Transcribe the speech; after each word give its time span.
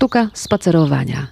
Sztuka 0.00 0.30
spacerowania. 0.34 1.26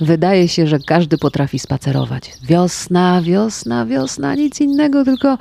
Wydaje 0.00 0.48
się, 0.48 0.66
że 0.66 0.78
każdy 0.78 1.18
potrafi 1.18 1.58
spacerować. 1.58 2.32
Wiosna, 2.42 3.22
wiosna, 3.22 3.86
wiosna, 3.86 4.34
nic 4.34 4.60
innego, 4.60 5.04
tylko 5.04 5.38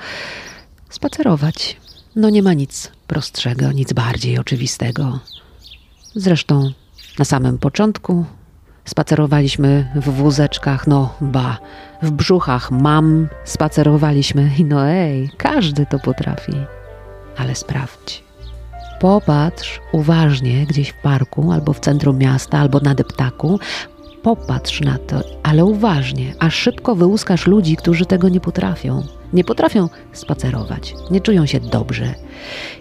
spacerować. 0.89 1.77
No 2.15 2.29
nie 2.29 2.43
ma 2.43 2.53
nic 2.53 2.91
prostszego, 3.07 3.71
nic 3.71 3.93
bardziej 3.93 4.39
oczywistego. 4.39 5.19
Zresztą 6.15 6.71
na 7.19 7.25
samym 7.25 7.57
początku 7.57 8.25
spacerowaliśmy 8.85 9.91
w 9.95 10.09
wózeczkach, 10.09 10.87
no 10.87 11.15
ba, 11.21 11.57
w 12.01 12.11
brzuchach 12.11 12.71
mam 12.71 13.27
spacerowaliśmy 13.43 14.51
i 14.57 14.65
no 14.65 14.87
ej, 14.87 15.29
każdy 15.37 15.85
to 15.85 15.99
potrafi. 15.99 16.53
Ale 17.37 17.55
sprawdź. 17.55 18.30
Popatrz 19.01 19.79
uważnie 19.91 20.65
gdzieś 20.65 20.89
w 20.89 21.01
parku, 21.01 21.51
albo 21.51 21.73
w 21.73 21.79
centrum 21.79 22.17
miasta, 22.17 22.57
albo 22.57 22.79
na 22.79 22.95
deptaku. 22.95 23.59
Popatrz 24.23 24.81
na 24.81 24.97
to, 24.97 25.21
ale 25.43 25.65
uważnie, 25.65 26.33
a 26.39 26.49
szybko 26.49 26.95
wyłuskasz 26.95 27.47
ludzi, 27.47 27.75
którzy 27.75 28.05
tego 28.05 28.29
nie 28.29 28.39
potrafią. 28.39 29.03
Nie 29.33 29.43
potrafią 29.43 29.89
spacerować, 30.13 30.93
nie 31.11 31.21
czują 31.21 31.45
się 31.45 31.59
dobrze. 31.59 32.13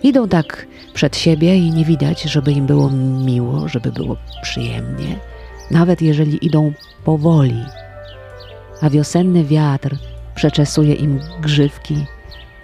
Idą 0.03 0.29
tak 0.29 0.67
przed 0.95 1.17
siebie 1.17 1.57
i 1.57 1.71
nie 1.71 1.85
widać, 1.85 2.23
żeby 2.23 2.53
im 2.53 2.67
było 2.67 2.91
miło, 3.25 3.69
żeby 3.69 3.93
było 3.93 4.17
przyjemnie, 4.43 5.19
nawet 5.71 6.03
jeżeli 6.03 6.47
idą 6.47 6.73
powoli. 7.05 7.65
A 8.83 8.91
wiosenny 8.91 9.45
wiatr 9.45 9.97
przeczesuje 10.35 10.95
im 10.95 11.21
grzywki. 11.43 12.05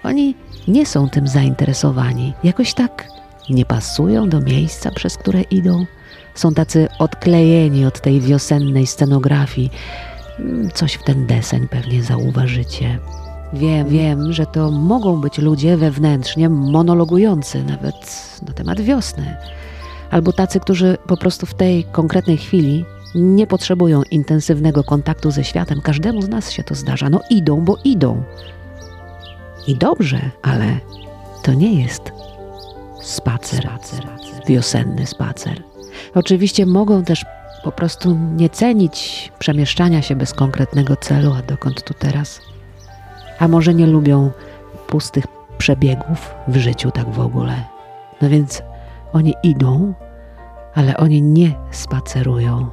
Oni 0.05 0.35
nie 0.69 0.87
są 0.87 1.09
tym 1.09 1.29
zainteresowani. 1.29 2.33
Jakoś 2.45 2.75
tak 2.75 3.17
nie 3.51 3.65
pasują 3.65 4.29
do 4.29 4.41
miejsca, 4.41 4.91
przez 4.91 5.17
które 5.17 5.43
idą. 5.43 5.87
Są 6.35 6.55
tacy 6.55 6.89
odklejeni 6.99 7.87
od 7.87 8.01
tej 8.01 8.21
wiosennej 8.21 8.87
scenografii. 8.87 9.71
Mm, 10.39 10.71
Coś 10.71 10.95
w 10.95 11.05
ten 11.05 11.27
deseń 11.27 11.69
pewnie 11.69 12.03
zauważycie. 12.03 12.99
Wiem, 13.53 13.89
wiem, 13.89 14.33
że 14.33 14.47
to 14.47 14.71
mogą 14.71 15.21
być 15.21 15.39
ludzie 15.39 15.77
wewnętrznie 15.77 16.49
monologujący 16.49 17.65
nawet 17.65 17.95
na 18.49 18.53
temat 18.53 18.81
wiosny. 18.81 19.37
Albo 20.11 20.33
tacy, 20.33 20.61
którzy 20.61 20.99
po 21.07 21.17
prostu 21.17 21.47
w 21.47 21.55
tej 21.55 21.85
konkretnej 21.85 22.37
chwili 22.37 22.85
nie 23.15 23.47
potrzebują 23.47 24.03
intensywnego 24.03 24.85
kontaktu 24.85 25.31
ze 25.31 25.45
światem. 25.45 25.81
Każdemu 25.81 26.23
z 26.23 26.29
nas 26.29 26.51
się 26.51 26.65
to 26.65 26.75
zdarza. 26.75 27.11
No 27.11 27.21
idą, 27.31 27.65
bo 27.65 27.77
idą. 27.85 28.23
I 29.67 29.75
dobrze, 29.75 30.31
ale 30.43 30.81
to 31.43 31.55
nie 31.55 31.83
jest 31.83 32.16
spacer, 33.27 33.69
wiosenny 34.47 35.07
spacer. 35.07 35.63
Oczywiście 36.15 36.67
mogą 36.67 37.05
też 37.05 37.25
po 37.65 37.73
prostu 37.73 38.19
nie 38.37 38.51
cenić 38.51 39.33
przemieszczania 39.39 40.03
się 40.03 40.17
bez 40.17 40.33
konkretnego 40.33 40.97
celu, 40.97 41.33
a 41.33 41.43
dokąd 41.43 41.85
tu 41.85 41.95
teraz. 41.95 42.41
A 43.39 43.49
może 43.49 43.75
nie 43.75 43.87
lubią 43.87 44.31
pustych 44.87 45.25
przebiegów 45.59 46.35
w 46.49 46.57
życiu 46.57 46.91
tak 46.91 47.11
w 47.11 47.21
ogóle. 47.21 47.65
No 48.23 48.29
więc 48.29 48.63
oni 49.13 49.35
idą, 49.43 49.95
ale 50.75 50.97
oni 50.97 51.23
nie 51.23 51.55
spacerują. 51.71 52.71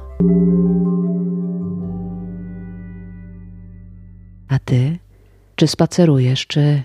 A 4.48 4.58
ty, 4.58 4.98
czy 5.56 5.66
spacerujesz, 5.66 6.46
czy 6.46 6.82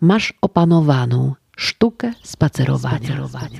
masz 0.00 0.34
opanowaną 0.42 1.34
sztukę 1.56 2.12
spacerowania? 2.22 2.98
spacerowania. 2.98 3.58